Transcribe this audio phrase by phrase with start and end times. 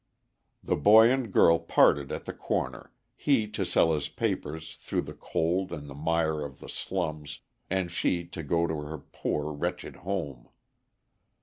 [0.63, 5.13] The boy and girl parted at the corner, he to sell his papers through the
[5.13, 9.97] cold and the mire of the slums, and she to go to her poor, wretched
[9.97, 10.49] home.